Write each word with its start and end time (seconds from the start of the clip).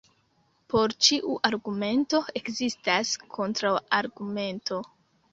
Por 0.73 0.93
ĉiu 1.07 1.33
argumento 1.49 2.21
ekzistas 2.39 3.11
kontraŭargumento. 3.35 4.81